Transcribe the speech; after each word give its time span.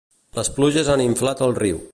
Les 0.37 0.49
pluges 0.55 0.89
han 0.95 1.05
inflat 1.05 1.47
el 1.51 1.57
riu. 1.63 1.83